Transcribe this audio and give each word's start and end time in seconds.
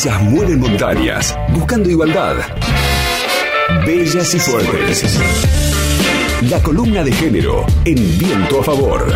Ellas 0.00 0.22
mueven 0.22 0.60
montañas, 0.60 1.36
buscando 1.48 1.90
igualdad. 1.90 2.36
Bellas 3.84 4.32
y 4.32 4.38
fuertes. 4.38 5.18
La 6.48 6.62
columna 6.62 7.02
de 7.02 7.10
género 7.10 7.66
en 7.84 8.16
viento 8.16 8.60
a 8.60 8.62
favor. 8.62 9.12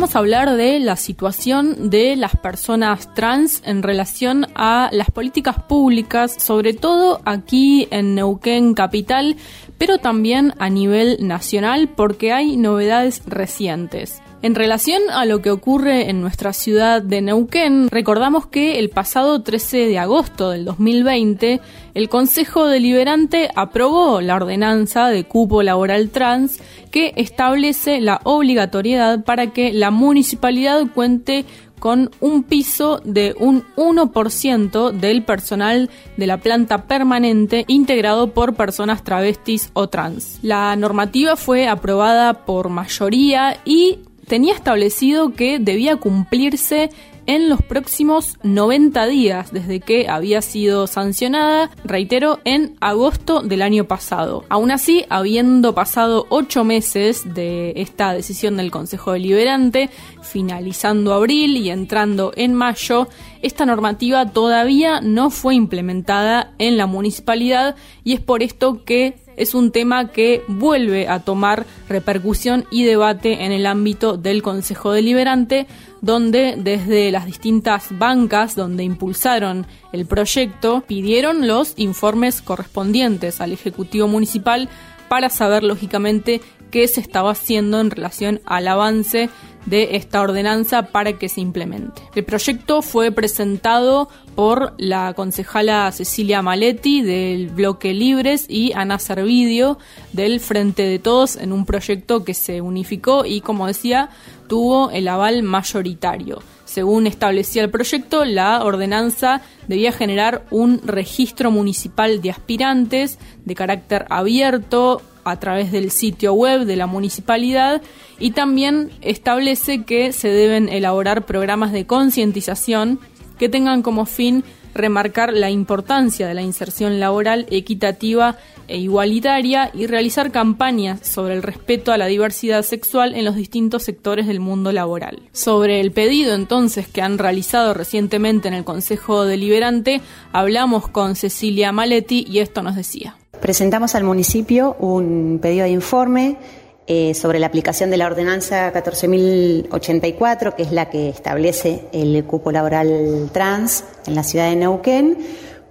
Vamos 0.00 0.16
a 0.16 0.20
hablar 0.20 0.56
de 0.56 0.80
la 0.80 0.96
situación 0.96 1.90
de 1.90 2.16
las 2.16 2.34
personas 2.34 3.12
trans 3.12 3.60
en 3.66 3.82
relación 3.82 4.46
a 4.54 4.88
las 4.92 5.10
políticas 5.10 5.62
públicas, 5.64 6.34
sobre 6.38 6.72
todo 6.72 7.20
aquí 7.26 7.86
en 7.90 8.14
Neuquén 8.14 8.72
Capital, 8.72 9.36
pero 9.76 9.98
también 9.98 10.54
a 10.58 10.70
nivel 10.70 11.18
nacional 11.20 11.90
porque 11.94 12.32
hay 12.32 12.56
novedades 12.56 13.20
recientes. 13.26 14.22
En 14.42 14.54
relación 14.54 15.02
a 15.12 15.26
lo 15.26 15.42
que 15.42 15.50
ocurre 15.50 16.08
en 16.08 16.22
nuestra 16.22 16.54
ciudad 16.54 17.02
de 17.02 17.20
Neuquén, 17.20 17.88
recordamos 17.90 18.46
que 18.46 18.78
el 18.78 18.88
pasado 18.88 19.42
13 19.42 19.88
de 19.88 19.98
agosto 19.98 20.48
del 20.48 20.64
2020, 20.64 21.60
el 21.92 22.08
Consejo 22.08 22.66
Deliberante 22.66 23.50
aprobó 23.54 24.22
la 24.22 24.36
ordenanza 24.36 25.08
de 25.08 25.24
cupo 25.24 25.62
laboral 25.62 26.08
trans 26.08 26.58
que 26.90 27.12
establece 27.16 28.00
la 28.00 28.22
obligatoriedad 28.24 29.24
para 29.24 29.48
que 29.48 29.74
la 29.74 29.90
municipalidad 29.90 30.86
cuente 30.94 31.44
con 31.78 32.10
un 32.20 32.42
piso 32.42 33.00
de 33.04 33.34
un 33.38 33.64
1% 33.76 34.92
del 34.92 35.22
personal 35.22 35.90
de 36.16 36.26
la 36.26 36.38
planta 36.38 36.86
permanente 36.86 37.64
integrado 37.68 38.32
por 38.32 38.54
personas 38.54 39.02
travestis 39.02 39.70
o 39.72 39.88
trans. 39.88 40.38
La 40.42 40.76
normativa 40.76 41.36
fue 41.36 41.68
aprobada 41.68 42.44
por 42.44 42.68
mayoría 42.68 43.58
y 43.64 43.98
tenía 44.30 44.54
establecido 44.54 45.32
que 45.34 45.58
debía 45.58 45.96
cumplirse 45.96 46.90
en 47.26 47.48
los 47.48 47.62
próximos 47.62 48.38
90 48.44 49.06
días 49.06 49.52
desde 49.52 49.80
que 49.80 50.08
había 50.08 50.40
sido 50.40 50.86
sancionada, 50.86 51.68
reitero, 51.82 52.38
en 52.44 52.76
agosto 52.80 53.42
del 53.42 53.60
año 53.60 53.86
pasado. 53.86 54.44
Aún 54.48 54.70
así, 54.70 55.04
habiendo 55.10 55.74
pasado 55.74 56.26
8 56.28 56.62
meses 56.62 57.34
de 57.34 57.72
esta 57.74 58.12
decisión 58.12 58.56
del 58.56 58.70
Consejo 58.70 59.12
Deliberante, 59.12 59.90
finalizando 60.22 61.12
abril 61.12 61.56
y 61.56 61.70
entrando 61.70 62.32
en 62.36 62.54
mayo, 62.54 63.08
esta 63.42 63.66
normativa 63.66 64.30
todavía 64.30 65.00
no 65.00 65.30
fue 65.30 65.56
implementada 65.56 66.52
en 66.58 66.76
la 66.76 66.86
municipalidad 66.86 67.74
y 68.04 68.14
es 68.14 68.20
por 68.20 68.44
esto 68.44 68.84
que 68.84 69.16
es 69.40 69.54
un 69.54 69.72
tema 69.72 70.08
que 70.08 70.44
vuelve 70.48 71.08
a 71.08 71.20
tomar 71.20 71.64
repercusión 71.88 72.66
y 72.70 72.84
debate 72.84 73.46
en 73.46 73.52
el 73.52 73.64
ámbito 73.64 74.18
del 74.18 74.42
Consejo 74.42 74.92
Deliberante, 74.92 75.66
donde 76.02 76.56
desde 76.58 77.10
las 77.10 77.24
distintas 77.24 77.86
bancas 77.98 78.54
donde 78.54 78.84
impulsaron 78.84 79.66
el 79.92 80.04
proyecto 80.04 80.82
pidieron 80.86 81.48
los 81.48 81.72
informes 81.76 82.42
correspondientes 82.42 83.40
al 83.40 83.52
Ejecutivo 83.52 84.08
Municipal 84.08 84.68
para 85.10 85.28
saber 85.28 85.64
lógicamente 85.64 86.40
qué 86.70 86.86
se 86.86 87.00
estaba 87.00 87.32
haciendo 87.32 87.80
en 87.80 87.90
relación 87.90 88.40
al 88.44 88.68
avance 88.68 89.28
de 89.66 89.96
esta 89.96 90.20
ordenanza 90.20 90.84
para 90.84 91.14
que 91.14 91.28
se 91.28 91.40
implemente. 91.40 92.00
El 92.14 92.24
proyecto 92.24 92.80
fue 92.80 93.10
presentado 93.10 94.08
por 94.36 94.72
la 94.78 95.12
concejala 95.14 95.90
Cecilia 95.90 96.42
Maletti 96.42 97.02
del 97.02 97.48
Bloque 97.48 97.92
Libres 97.92 98.46
y 98.48 98.72
Ana 98.72 99.00
Servidio 99.00 99.78
del 100.12 100.38
Frente 100.38 100.84
de 100.84 101.00
Todos 101.00 101.34
en 101.34 101.52
un 101.52 101.66
proyecto 101.66 102.22
que 102.22 102.32
se 102.32 102.60
unificó 102.60 103.26
y, 103.26 103.40
como 103.40 103.66
decía, 103.66 104.10
tuvo 104.50 104.90
el 104.90 105.06
aval 105.06 105.44
mayoritario. 105.44 106.42
Según 106.64 107.06
establecía 107.06 107.62
el 107.62 107.70
proyecto, 107.70 108.24
la 108.24 108.64
ordenanza 108.64 109.42
debía 109.68 109.92
generar 109.92 110.44
un 110.50 110.80
registro 110.84 111.52
municipal 111.52 112.20
de 112.20 112.32
aspirantes 112.32 113.20
de 113.44 113.54
carácter 113.54 114.06
abierto 114.10 115.02
a 115.22 115.38
través 115.38 115.70
del 115.70 115.92
sitio 115.92 116.32
web 116.32 116.64
de 116.64 116.74
la 116.74 116.88
municipalidad 116.88 117.80
y 118.18 118.32
también 118.32 118.90
establece 119.02 119.84
que 119.84 120.12
se 120.12 120.28
deben 120.28 120.68
elaborar 120.68 121.26
programas 121.26 121.70
de 121.70 121.86
concientización 121.86 122.98
que 123.38 123.48
tengan 123.48 123.82
como 123.82 124.04
fin 124.04 124.42
remarcar 124.74 125.32
la 125.32 125.50
importancia 125.50 126.26
de 126.26 126.34
la 126.34 126.42
inserción 126.42 127.00
laboral 127.00 127.46
equitativa 127.50 128.36
e 128.68 128.78
igualitaria 128.78 129.70
y 129.74 129.86
realizar 129.86 130.30
campañas 130.30 131.06
sobre 131.06 131.34
el 131.34 131.42
respeto 131.42 131.92
a 131.92 131.98
la 131.98 132.06
diversidad 132.06 132.62
sexual 132.62 133.14
en 133.14 133.24
los 133.24 133.34
distintos 133.34 133.82
sectores 133.82 134.26
del 134.26 134.40
mundo 134.40 134.72
laboral. 134.72 135.20
Sobre 135.32 135.80
el 135.80 135.90
pedido 135.90 136.34
entonces 136.34 136.86
que 136.86 137.02
han 137.02 137.18
realizado 137.18 137.74
recientemente 137.74 138.48
en 138.48 138.54
el 138.54 138.64
Consejo 138.64 139.24
Deliberante, 139.24 140.00
hablamos 140.32 140.88
con 140.88 141.16
Cecilia 141.16 141.72
Maletti 141.72 142.24
y 142.28 142.38
esto 142.38 142.62
nos 142.62 142.76
decía. 142.76 143.16
Presentamos 143.40 143.94
al 143.94 144.04
municipio 144.04 144.76
un 144.78 145.38
pedido 145.40 145.64
de 145.64 145.70
informe 145.70 146.36
eh, 146.86 147.14
sobre 147.14 147.38
la 147.38 147.46
aplicación 147.46 147.90
de 147.90 147.96
la 147.96 148.06
ordenanza 148.06 148.72
14.084, 148.72 150.54
que 150.54 150.62
es 150.62 150.72
la 150.72 150.90
que 150.90 151.08
establece 151.08 151.84
el 151.92 152.24
cupo 152.24 152.50
laboral 152.50 153.30
trans 153.32 153.84
en 154.06 154.16
la 154.16 154.24
ciudad 154.24 154.48
de 154.48 154.56
Neuquén, 154.56 155.18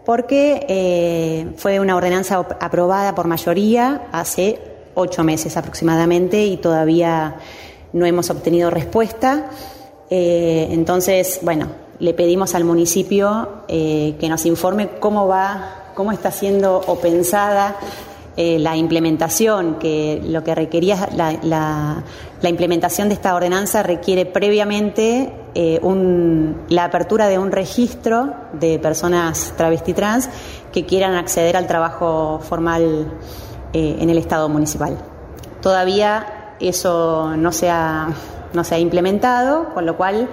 porque 0.05 0.65
eh, 0.69 1.47
fue 1.57 1.79
una 1.81 1.97
ordenanza 1.97 2.37
aprobada 2.61 3.15
por 3.15 3.27
mayoría 3.27 4.07
hace 4.13 4.59
ocho 4.93 5.23
meses 5.25 5.57
aproximadamente 5.57 6.45
y 6.45 6.57
todavía 6.57 7.35
no 7.91 8.05
hemos 8.05 8.29
obtenido 8.29 8.69
respuesta. 8.69 9.49
Eh, 10.09 10.69
entonces, 10.71 11.39
bueno, 11.41 11.67
le 11.99 12.13
pedimos 12.13 12.55
al 12.55 12.63
municipio 12.63 13.65
que 13.67 14.27
nos 14.29 14.45
informe 14.45 14.89
cómo 15.01 15.27
va, 15.27 15.91
cómo 15.95 16.13
está 16.13 16.31
siendo 16.31 16.77
o 16.77 16.95
pensada 16.95 17.75
eh, 18.37 18.57
la 18.59 18.77
implementación, 18.77 19.75
que 19.79 20.21
lo 20.23 20.43
que 20.43 20.55
requería 20.55 21.09
la, 21.15 21.33
la, 21.43 22.49
implementación 22.49 23.09
de 23.09 23.15
esta 23.15 23.35
ordenanza 23.35 23.83
requiere 23.83 24.25
previamente 24.25 25.33
eh, 25.55 25.81
la 26.69 26.85
apertura 26.85 27.27
de 27.27 27.37
un 27.37 27.51
registro 27.51 28.33
de 28.53 28.79
personas 28.79 29.53
travesti 29.57 29.93
trans 29.93 30.29
que 30.71 30.85
quieran 30.85 31.15
acceder 31.15 31.57
al 31.57 31.67
trabajo 31.67 32.39
formal 32.41 33.11
eh, 33.73 33.97
en 33.99 34.09
el 34.09 34.17
Estado 34.17 34.47
municipal. 34.47 34.97
Todavía 35.61 36.55
eso 36.61 37.35
no 37.35 37.51
se 37.51 37.69
ha, 37.69 38.07
no 38.53 38.63
se 38.63 38.75
ha 38.75 38.79
implementado, 38.79 39.73
con 39.73 39.85
lo 39.85 39.97
cual 39.97 40.29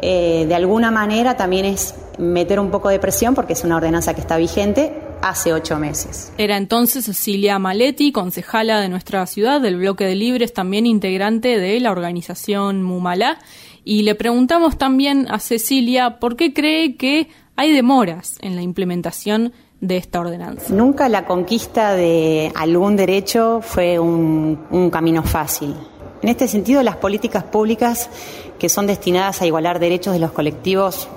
de 0.00 0.54
alguna 0.54 0.90
manera 0.90 1.34
también 1.34 1.64
es 1.64 1.94
meter 2.18 2.60
un 2.60 2.70
poco 2.70 2.90
de 2.90 2.98
presión 2.98 3.34
porque 3.34 3.54
es 3.54 3.64
una 3.64 3.76
ordenanza 3.76 4.12
que 4.12 4.20
está 4.20 4.36
vigente, 4.36 5.00
hace 5.24 5.54
ocho 5.54 5.78
meses. 5.78 6.30
Era 6.36 6.58
entonces 6.58 7.06
Cecilia 7.06 7.58
Maletti, 7.58 8.12
concejala 8.12 8.78
de 8.80 8.90
nuestra 8.90 9.24
ciudad, 9.26 9.60
del 9.60 9.78
bloque 9.78 10.04
de 10.04 10.14
libres, 10.14 10.52
también 10.52 10.84
integrante 10.84 11.58
de 11.58 11.80
la 11.80 11.92
organización 11.92 12.82
Mumala. 12.82 13.38
Y 13.84 14.02
le 14.02 14.14
preguntamos 14.14 14.76
también 14.76 15.26
a 15.30 15.38
Cecilia 15.38 16.18
por 16.20 16.36
qué 16.36 16.52
cree 16.52 16.96
que 16.96 17.28
hay 17.56 17.72
demoras 17.72 18.36
en 18.42 18.54
la 18.54 18.60
implementación 18.62 19.54
de 19.80 19.96
esta 19.96 20.20
ordenanza. 20.20 20.74
Nunca 20.74 21.08
la 21.08 21.24
conquista 21.24 21.94
de 21.94 22.52
algún 22.54 22.94
derecho 22.94 23.60
fue 23.62 23.98
un, 23.98 24.66
un 24.70 24.90
camino 24.90 25.22
fácil. 25.22 25.74
En 26.20 26.28
este 26.28 26.48
sentido, 26.48 26.82
las 26.82 26.96
políticas 26.96 27.44
públicas 27.44 28.10
que 28.58 28.68
son 28.68 28.86
destinadas 28.86 29.40
a 29.40 29.46
igualar 29.46 29.78
derechos 29.78 30.12
de 30.12 30.20
los 30.20 30.32
colectivos 30.32 31.08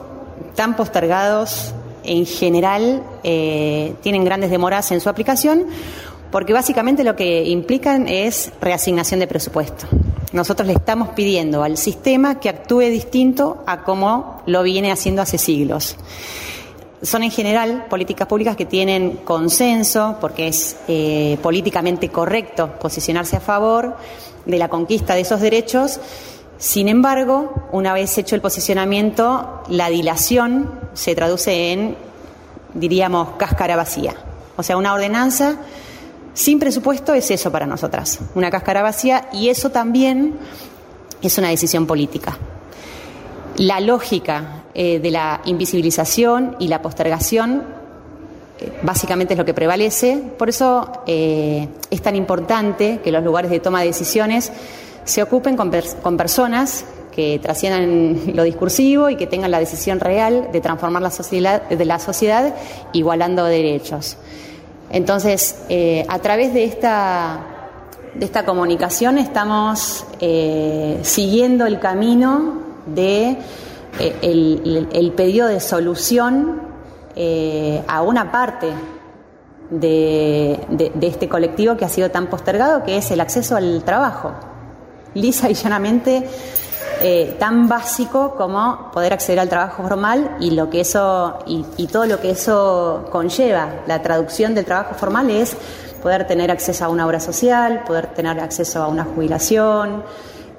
tan 0.56 0.76
postergados 0.76 1.74
en 2.08 2.26
general 2.26 3.04
eh, 3.24 3.94
tienen 4.02 4.24
grandes 4.24 4.50
demoras 4.50 4.92
en 4.92 5.02
su 5.02 5.10
aplicación 5.10 5.66
porque 6.32 6.54
básicamente 6.54 7.04
lo 7.04 7.16
que 7.16 7.44
implican 7.44 8.08
es 8.08 8.52
reasignación 8.62 9.20
de 9.20 9.28
presupuesto. 9.28 9.88
Nosotros 10.34 10.68
le 10.68 10.74
estamos 10.74 11.10
pidiendo 11.10 11.64
al 11.64 11.78
sistema 11.78 12.40
que 12.40 12.50
actúe 12.50 12.82
distinto 12.82 13.64
a 13.66 13.84
como 13.84 14.42
lo 14.46 14.62
viene 14.64 14.92
haciendo 14.92 15.22
hace 15.22 15.38
siglos. 15.38 15.96
Son 17.02 17.24
en 17.24 17.32
general 17.32 17.86
políticas 17.90 18.28
públicas 18.28 18.58
que 18.58 18.66
tienen 18.66 19.18
consenso, 19.24 20.18
porque 20.20 20.48
es 20.48 20.78
eh, 20.88 21.38
políticamente 21.42 22.10
correcto 22.10 22.72
posicionarse 22.80 23.38
a 23.38 23.40
favor 23.40 23.96
de 24.46 24.58
la 24.58 24.68
conquista 24.68 25.14
de 25.14 25.22
esos 25.22 25.40
derechos. 25.40 26.00
Sin 26.58 26.88
embargo, 26.88 27.68
una 27.72 27.94
vez 27.94 28.18
hecho 28.18 28.36
el 28.36 28.42
posicionamiento, 28.42 29.64
la 29.70 29.90
dilación 29.90 30.72
se 30.94 31.14
traduce 31.14 31.72
en, 31.72 31.96
diríamos, 32.74 33.30
cáscara 33.38 33.76
vacía. 33.76 34.16
O 34.56 34.64
sea, 34.64 34.78
una 34.78 34.94
ordenanza 34.94 35.58
sin 36.34 36.60
presupuesto 36.60 37.14
es 37.14 37.32
eso 37.32 37.52
para 37.52 37.66
nosotras, 37.66 38.20
una 38.36 38.52
cáscara 38.52 38.84
vacía 38.84 39.28
y 39.34 39.50
eso 39.50 39.72
también 39.72 40.36
es 41.22 41.38
una 41.38 41.50
decisión 41.50 41.88
política. 41.88 42.38
La 43.58 43.80
lógica 43.80 44.64
eh, 44.76 45.00
de 45.00 45.10
la 45.10 45.42
invisibilización 45.46 46.56
y 46.60 46.68
la 46.68 46.84
postergación 46.84 47.64
eh, 48.60 48.72
básicamente 48.84 49.34
es 49.34 49.38
lo 49.40 49.46
que 49.46 49.56
prevalece. 49.56 50.22
Por 50.38 50.50
eso 50.50 51.02
eh, 51.08 51.68
es 51.90 52.02
tan 52.04 52.16
importante 52.16 53.00
que 53.04 53.12
los 53.12 53.24
lugares 53.24 53.50
de 53.50 53.60
toma 53.60 53.82
de 53.82 53.88
decisiones 53.88 54.52
se 55.08 55.24
ocupen 55.24 55.58
con, 55.58 55.72
personas 56.18 56.86
que 57.12 57.40
trasciendan 57.40 58.36
lo 58.36 58.44
discursivo 58.44 59.10
y 59.10 59.16
que 59.16 59.28
tengan 59.28 59.52
la 59.52 59.60
decisión 59.60 60.00
real 60.00 60.50
de 60.52 60.62
transformar 60.62 61.02
la 61.02 61.12
sociedad, 61.12 61.64
de 61.70 61.86
la 61.86 62.00
sociedad 62.00 62.54
igualando 62.94 63.44
derechos. 63.46 64.18
Entonces, 64.92 65.56
a 66.08 66.20
través 66.20 66.54
de 66.54 66.64
esta, 66.64 67.40
de 68.14 68.26
esta 68.26 68.46
comunicación 68.46 69.18
estamos 69.18 70.06
siguiendo 71.02 71.66
el 71.66 71.80
camino 71.80 72.62
de 72.86 73.38
eh, 74.00 74.88
el, 74.94 75.12
pedido 75.14 75.48
de 75.48 75.60
solución 75.60 76.62
eh, 77.16 77.84
a 77.88 78.04
una 78.04 78.32
parte 78.32 78.68
de, 79.72 80.60
este 81.02 81.28
colectivo 81.28 81.76
que 81.78 81.86
ha 81.86 81.90
sido 81.90 82.12
tan 82.12 82.28
postergado, 82.28 82.84
que 82.84 82.98
es 82.98 83.10
el 83.12 83.22
acceso 83.22 83.56
al 83.56 83.84
trabajo. 83.84 84.34
Lisa 85.18 85.50
y 85.50 85.54
llanamente 85.54 86.28
eh, 87.02 87.36
tan 87.40 87.68
básico 87.68 88.36
como 88.36 88.90
poder 88.92 89.14
acceder 89.14 89.40
al 89.40 89.50
trabajo 89.50 89.84
formal 89.84 90.38
y 90.40 90.52
lo 90.52 90.70
que 90.70 90.82
eso 90.82 91.40
y, 91.46 91.64
y, 91.78 91.88
todo 91.88 92.06
lo 92.06 92.20
que 92.20 92.32
eso 92.32 93.08
conlleva. 93.12 93.70
La 93.86 94.02
traducción 94.02 94.56
del 94.56 94.66
trabajo 94.66 94.96
formal 94.96 95.30
es 95.30 95.56
poder 96.02 96.26
tener 96.26 96.50
acceso 96.50 96.86
a 96.86 96.90
una 96.90 97.06
obra 97.06 97.20
social, 97.20 97.84
poder 97.86 98.08
tener 98.08 98.40
acceso 98.40 98.82
a 98.82 98.88
una 98.88 99.04
jubilación, 99.04 100.04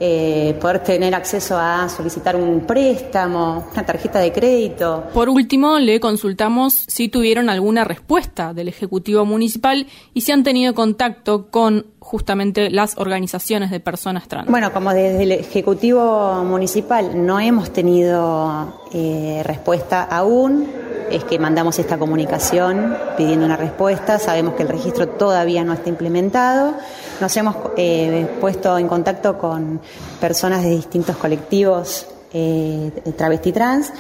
eh, 0.00 0.56
poder 0.60 0.82
tener 0.82 1.14
acceso 1.14 1.56
a 1.58 1.88
solicitar 1.88 2.36
un 2.36 2.60
préstamo, 2.60 3.68
una 3.72 3.84
tarjeta 3.84 4.18
de 4.20 4.32
crédito. 4.32 5.04
Por 5.12 5.28
último, 5.28 5.78
le 5.78 6.00
consultamos 6.00 6.72
si 6.86 7.08
tuvieron 7.08 7.50
alguna 7.50 7.84
respuesta 7.84 8.54
del 8.54 8.68
Ejecutivo 8.68 9.24
Municipal 9.24 9.86
y 10.14 10.20
si 10.20 10.32
han 10.32 10.44
tenido 10.44 10.74
contacto 10.74 11.48
con 11.50 11.86
justamente 11.98 12.70
las 12.70 12.96
organizaciones 12.96 13.70
de 13.70 13.80
personas 13.80 14.28
trans. 14.28 14.48
Bueno, 14.48 14.72
como 14.72 14.94
desde 14.94 15.24
el 15.24 15.32
Ejecutivo 15.32 16.42
Municipal 16.44 17.26
no 17.26 17.38
hemos 17.38 17.70
tenido 17.72 18.80
eh, 18.94 19.42
respuesta 19.44 20.04
aún, 20.04 20.66
es 21.10 21.24
que 21.24 21.38
mandamos 21.38 21.78
esta 21.78 21.98
comunicación 21.98 22.96
pidiendo 23.16 23.46
una 23.46 23.56
respuesta. 23.56 24.18
Sabemos 24.18 24.54
que 24.54 24.62
el 24.62 24.68
registro 24.68 25.08
todavía 25.08 25.64
no 25.64 25.72
está 25.72 25.88
implementado. 25.88 26.74
Nos 27.20 27.36
hemos 27.36 27.56
eh, 27.76 28.28
puesto 28.40 28.78
en 28.78 28.88
contacto 28.88 29.38
con 29.38 29.80
personas 30.20 30.62
de 30.62 30.70
distintos 30.70 31.16
colectivos 31.16 32.06
eh, 32.32 32.92
travesti 33.16 33.52
trans 33.52 33.92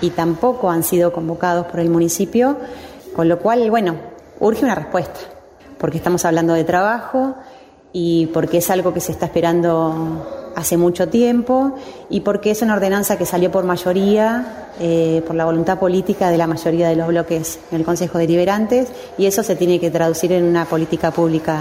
y 0.00 0.10
tampoco 0.10 0.70
han 0.70 0.82
sido 0.82 1.12
convocados 1.12 1.66
por 1.66 1.80
el 1.80 1.88
municipio, 1.88 2.58
con 3.14 3.28
lo 3.28 3.38
cual, 3.38 3.70
bueno, 3.70 3.96
urge 4.40 4.64
una 4.64 4.74
respuesta, 4.74 5.20
porque 5.78 5.98
estamos 5.98 6.24
hablando 6.24 6.52
de 6.52 6.64
trabajo 6.64 7.34
y 7.92 8.26
porque 8.26 8.58
es 8.58 8.70
algo 8.70 8.92
que 8.92 9.00
se 9.00 9.12
está 9.12 9.26
esperando 9.26 10.45
hace 10.56 10.76
mucho 10.76 11.08
tiempo 11.08 11.76
y 12.10 12.20
porque 12.20 12.50
es 12.50 12.62
una 12.62 12.74
ordenanza 12.74 13.16
que 13.16 13.26
salió 13.26 13.52
por 13.52 13.64
mayoría, 13.64 14.70
eh, 14.80 15.22
por 15.26 15.36
la 15.36 15.44
voluntad 15.44 15.78
política 15.78 16.30
de 16.30 16.38
la 16.38 16.46
mayoría 16.46 16.88
de 16.88 16.96
los 16.96 17.06
bloques 17.06 17.60
en 17.70 17.78
el 17.78 17.84
Consejo 17.84 18.18
Deliberantes 18.18 18.88
y 19.18 19.26
eso 19.26 19.42
se 19.42 19.54
tiene 19.54 19.78
que 19.78 19.90
traducir 19.90 20.32
en 20.32 20.44
una 20.44 20.64
política 20.64 21.10
pública 21.10 21.60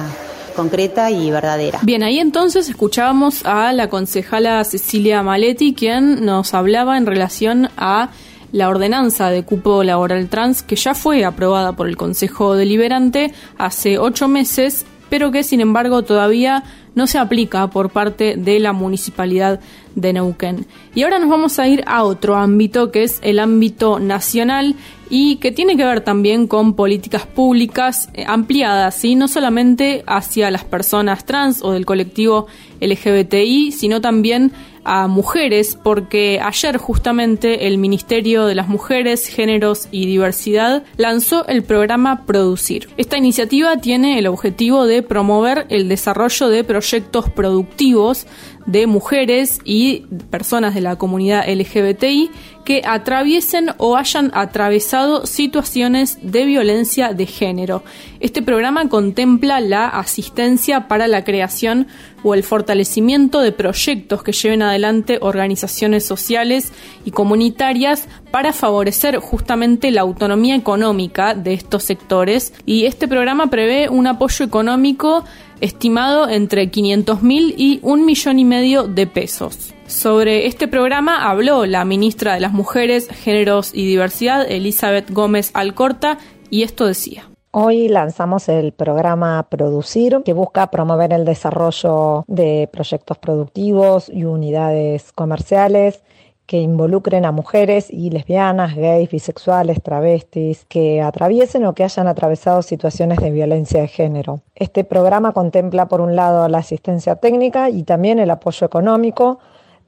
concreta 0.56 1.12
y 1.12 1.30
verdadera. 1.30 1.80
Bien, 1.84 2.02
ahí 2.04 2.20
entonces 2.20 2.70
escuchábamos 2.70 3.46
a 3.46 3.74
la 3.74 3.90
concejala 3.90 4.64
Cecilia 4.64 5.22
Maletti, 5.22 5.74
quien 5.74 6.26
nos 6.26 6.54
hablaba 6.54 6.98
en 6.98 7.06
relación 7.06 7.70
a 7.76 8.10
la 8.54 8.70
ordenanza 8.70 9.30
de 9.30 9.44
cupo 9.44 9.84
laboral 9.84 10.30
trans 10.30 10.64
que 10.64 10.78
ya 10.78 10.94
fue 10.94 11.26
aprobada 11.26 11.74
por 11.74 11.90
el 11.90 11.98
Consejo 11.98 12.56
Deliberante 12.56 13.34
hace 13.58 14.00
ocho 14.00 14.30
meses, 14.30 14.86
pero 15.10 15.32
que 15.32 15.44
sin 15.44 15.62
embargo 15.62 16.04
todavía 16.04 16.64
no 16.96 17.08
se 17.08 17.18
aplica 17.18 17.70
por 17.70 17.90
parte 17.90 18.36
de 18.38 18.60
la 18.60 18.74
municipalidad 18.74 19.60
de 19.96 20.14
Neuquén. 20.14 20.66
Y 20.94 21.04
ahora 21.04 21.20
nos 21.20 21.30
vamos 21.30 21.60
a 21.60 21.68
ir 21.68 21.84
a 21.88 22.04
otro 22.04 22.36
ámbito 22.36 22.92
que 22.92 23.04
es 23.04 23.20
el 23.22 23.40
ámbito 23.40 24.00
nacional 24.00 24.76
y 25.10 25.38
que 25.38 25.52
tiene 25.52 25.78
que 25.78 25.86
ver 25.86 26.02
también 26.02 26.48
con 26.48 26.74
políticas 26.74 27.26
públicas 27.26 28.10
eh, 28.14 28.26
ampliadas, 28.28 28.96
¿sí? 28.96 29.16
no 29.16 29.28
solamente 29.28 30.04
hacia 30.08 30.50
las 30.52 30.64
personas 30.64 31.26
trans 31.26 31.62
o 31.62 31.72
del 31.72 31.86
colectivo 31.86 32.48
LGBTI, 32.82 33.72
sino 33.72 34.02
también 34.02 34.52
a 34.86 35.08
mujeres, 35.08 35.78
porque 35.82 36.40
ayer 36.42 36.78
justamente 36.78 37.68
el 37.68 37.78
Ministerio 37.78 38.46
de 38.46 38.56
las 38.56 38.70
Mujeres, 38.70 39.28
Géneros 39.28 39.88
y 39.92 40.06
Diversidad 40.06 40.84
lanzó 40.96 41.46
el 41.48 41.64
programa 41.64 42.26
Producir. 42.26 42.90
Esta 42.96 43.18
iniciativa 43.18 43.78
tiene 43.78 44.20
el 44.20 44.28
objetivo 44.28 44.86
de 44.86 45.02
promover 45.02 45.66
el 45.70 45.90
desarrollo 45.90 46.50
de 46.50 46.64
proyectos 46.64 47.30
productivos 47.30 48.28
de 48.66 48.88
mujeres 48.88 49.60
y 49.64 50.06
personas 50.30 50.74
de 50.74 50.82
la 50.82 50.96
comunidad 50.96 51.48
LGBTI 51.48 52.32
que 52.66 52.82
atraviesen 52.84 53.70
o 53.78 53.96
hayan 53.96 54.32
atravesado 54.34 55.28
situaciones 55.28 56.18
de 56.24 56.46
violencia 56.46 57.14
de 57.14 57.28
género. 57.28 57.84
Este 58.20 58.42
programa 58.42 58.90
contempla 58.90 59.60
la 59.60 59.88
asistencia 59.88 60.88
para 60.88 61.08
la 61.08 61.24
creación 61.24 61.88
o 62.24 62.34
el 62.34 62.44
fortalecimiento 62.44 63.42
de 63.42 63.52
proyectos 63.52 64.24
que 64.24 64.32
lleven 64.32 64.64
adelante 64.64 65.20
organizaciones 65.22 66.06
sociales 66.06 66.74
y 67.06 67.12
comunitarias 67.12 68.08
para 68.36 68.52
favorecer 68.52 69.20
justamente 69.20 69.92
la 69.92 70.02
autonomía 70.02 70.58
económica 70.58 71.36
de 71.36 71.54
estos 71.54 71.84
sectores 71.84 72.54
y 72.66 72.84
este 72.84 73.08
programa 73.08 73.48
prevé 73.48 73.88
un 73.88 74.08
apoyo 74.08 74.44
económico 74.44 75.24
estimado 75.62 76.28
entre 76.28 76.70
500 76.70 77.24
mil 77.24 77.56
y 77.58 77.80
un 77.82 78.06
millón 78.06 78.38
y 78.38 78.44
medio 78.44 78.90
de 78.90 79.08
pesos. 79.08 79.74
Sobre 79.88 80.48
este 80.48 80.68
programa 80.68 81.30
habló 81.30 81.66
la 81.66 81.86
ministra 81.86 82.34
de 82.34 82.42
las 82.42 82.52
Mujeres, 82.52 83.08
Géneros 83.08 83.72
y 83.74 83.86
Diversidad, 83.86 84.52
Elizabeth 84.52 85.12
Gómez 85.12 85.52
Alcorta, 85.54 86.18
y 86.50 86.64
esto 86.64 86.86
decía. 86.88 87.30
Hoy 87.52 87.88
lanzamos 87.88 88.50
el 88.50 88.74
programa 88.74 89.48
Producir, 89.50 90.24
que 90.26 90.34
busca 90.34 90.70
promover 90.70 91.14
el 91.14 91.24
desarrollo 91.24 92.26
de 92.28 92.68
proyectos 92.70 93.18
productivos 93.18 94.10
y 94.10 94.26
unidades 94.26 95.14
comerciales 95.14 96.02
que 96.46 96.58
involucren 96.58 97.26
a 97.26 97.32
mujeres 97.32 97.90
y 97.90 98.12
lesbianas, 98.12 98.76
gays, 98.76 99.10
bisexuales, 99.10 99.82
travestis, 99.82 100.66
que 100.66 101.02
atraviesen 101.02 101.66
o 101.66 101.74
que 101.74 101.84
hayan 101.84 102.08
atravesado 102.08 102.62
situaciones 102.62 103.20
de 103.20 103.32
violencia 103.32 103.82
de 103.82 103.88
género. 103.88 104.42
Este 104.56 104.84
programa 104.84 105.32
contempla, 105.34 105.88
por 105.88 106.02
un 106.02 106.16
lado, 106.16 106.48
la 106.48 106.60
asistencia 106.60 107.16
técnica 107.16 107.70
y 107.70 107.84
también 107.84 108.20
el 108.20 108.30
apoyo 108.30 108.66
económico, 108.66 109.40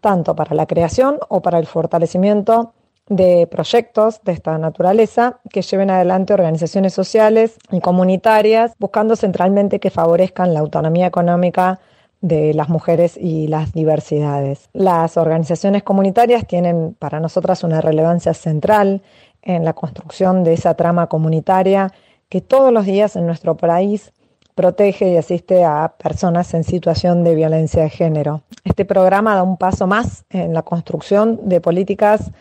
tanto 0.01 0.35
para 0.35 0.55
la 0.55 0.65
creación 0.65 1.19
o 1.29 1.41
para 1.41 1.59
el 1.59 1.67
fortalecimiento 1.67 2.73
de 3.09 3.47
proyectos 3.47 4.21
de 4.23 4.33
esta 4.33 4.57
naturaleza 4.57 5.39
que 5.49 5.61
lleven 5.61 5.89
adelante 5.89 6.33
organizaciones 6.33 6.93
sociales 6.93 7.57
y 7.71 7.79
comunitarias, 7.79 8.73
buscando 8.79 9.15
centralmente 9.15 9.79
que 9.79 9.89
favorezcan 9.89 10.53
la 10.53 10.59
autonomía 10.59 11.07
económica 11.07 11.79
de 12.21 12.53
las 12.53 12.69
mujeres 12.69 13.17
y 13.17 13.47
las 13.47 13.73
diversidades. 13.73 14.69
Las 14.73 15.17
organizaciones 15.17 15.83
comunitarias 15.83 16.47
tienen 16.47 16.95
para 16.97 17.19
nosotras 17.19 17.63
una 17.63 17.81
relevancia 17.81 18.33
central 18.33 19.01
en 19.41 19.63
la 19.63 19.73
construcción 19.73 20.43
de 20.43 20.53
esa 20.53 20.73
trama 20.73 21.07
comunitaria 21.07 21.93
que 22.29 22.41
todos 22.41 22.73
los 22.73 22.85
días 22.85 23.15
en 23.15 23.25
nuestro 23.25 23.55
país 23.55 24.11
protege 24.55 25.11
y 25.11 25.17
asiste 25.17 25.63
a 25.63 25.93
personas 25.97 26.53
en 26.55 26.63
situación 26.63 27.23
de 27.23 27.35
violencia 27.35 27.83
de 27.83 27.89
género. 27.89 28.41
Este 28.63 28.85
programa 28.85 29.35
da 29.35 29.43
un 29.43 29.55
paso 29.55 29.85
más 29.85 30.25
en 30.31 30.53
la 30.53 30.63
construcción 30.63 31.47
de 31.47 31.61
políticas 31.61 32.31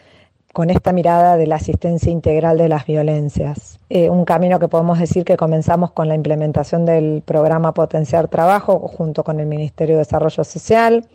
con 0.57 0.71
esta 0.71 0.95
mirada 0.95 1.37
de 1.37 1.47
la 1.47 1.57
asistencia 1.57 2.11
integral 2.11 2.57
de 2.57 2.71
las 2.71 2.87
violencias. 2.87 3.79
Eh, 3.91 4.09
un 4.09 4.25
camino 4.25 4.59
que 4.59 4.69
podemos 4.69 4.99
decir 4.99 5.23
que 5.23 5.37
comenzamos 5.37 5.91
con 5.91 6.09
la 6.09 6.15
implementación 6.15 6.87
del 6.87 7.23
programa 7.23 7.75
Potenciar 7.75 8.29
Trabajo 8.29 8.79
junto 8.89 9.23
con 9.23 9.39
el 9.39 9.45
Ministerio 9.45 9.97
de 9.97 9.99
Desarrollo 9.99 10.45
Social, 10.45 11.07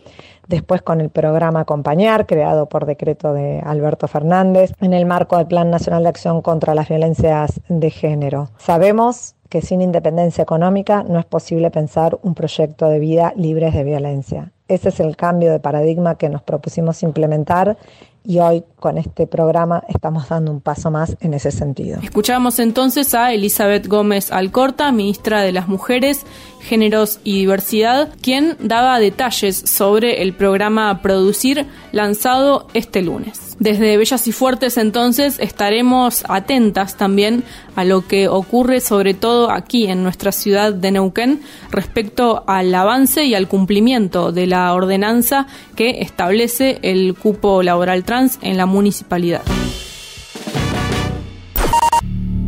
después 0.48 0.84
con 0.84 1.02
el 1.02 1.10
programa 1.10 1.62
Acompañar, 1.62 2.28
creado 2.28 2.70
por 2.70 2.86
decreto 2.86 3.34
de 3.34 3.62
Alberto 3.66 4.08
Fernández, 4.08 4.74
en 4.80 4.94
el 4.94 5.08
marco 5.08 5.38
del 5.38 5.48
Plan 5.48 5.72
Nacional 5.72 6.04
de 6.04 6.10
Acción 6.10 6.44
contra 6.44 6.76
las 6.76 6.88
Violencias 6.88 7.62
de 7.68 7.90
Género. 7.90 8.52
Sabemos 8.60 9.34
que 9.50 9.64
sin 9.64 9.82
independencia 9.82 10.44
económica 10.44 11.02
no 11.02 11.18
es 11.18 11.26
posible 11.26 11.72
pensar 11.72 12.20
un 12.22 12.36
proyecto 12.36 12.90
de 12.90 13.00
vida 13.00 13.34
libre 13.36 13.72
de 13.72 13.84
violencia. 13.84 14.52
Ese 14.68 14.88
es 14.90 15.02
el 15.02 15.18
cambio 15.18 15.52
de 15.52 15.60
paradigma 15.60 16.16
que 16.16 16.30
nos 16.30 16.42
propusimos 16.44 17.04
implementar 17.04 17.76
y 18.24 18.40
hoy 18.40 18.64
con 18.80 18.98
este 18.98 19.26
programa 19.28 19.84
estamos 19.88 20.30
dando 20.30 20.52
un 20.52 20.62
paso 20.62 20.92
más 20.92 21.18
en 21.22 21.34
ese 21.34 21.52
sentido. 21.52 22.00
Escuchamos 22.02 22.60
entonces 22.60 23.14
a 23.14 23.34
Elizabeth 23.34 23.88
Gómez 23.88 24.32
Alcorta, 24.32 24.92
ministra 24.92 25.42
de 25.42 25.52
las 25.52 25.68
Mujeres, 25.68 26.26
Géneros 26.60 27.20
y 27.24 27.40
Diversidad, 27.40 28.14
quien 28.22 28.58
daba 28.60 29.00
detalles 29.00 29.58
sobre 29.58 30.22
el 30.22 30.34
programa 30.34 31.02
Producir 31.02 31.66
lanzado 31.92 32.68
este 32.74 33.02
lunes. 33.02 33.56
Desde 33.60 33.98
Bellas 33.98 34.28
y 34.28 34.32
Fuertes 34.32 34.78
entonces 34.78 35.38
estaremos 35.40 36.24
atentas 36.28 36.98
también 36.98 37.44
a 37.76 37.84
lo 37.84 38.08
que 38.08 38.28
ocurre 38.28 38.80
sobre 38.80 39.14
todo 39.14 39.52
aquí 39.52 39.88
en 39.88 40.04
nuestra 40.04 40.32
ciudad 40.32 40.74
de 40.74 40.92
Neuquén 40.92 41.42
respecto 41.70 42.44
al 42.48 42.74
avance 42.74 43.26
y 43.26 43.36
al 43.36 43.48
cumplimiento 43.48 44.32
de 44.32 44.48
la 44.48 44.74
ordenanza 44.74 45.48
que 45.76 46.02
establece 46.02 46.80
el 46.82 47.16
cupo 47.16 47.62
laboral 47.64 48.04
trans 48.04 48.40
en 48.42 48.58
la 48.58 48.66
municipalidad. 48.66 49.44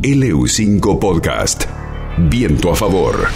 LU5 0.04 1.00
Podcast. 1.00 1.64
Viento 2.18 2.72
a 2.72 2.76
favor. 2.76 3.30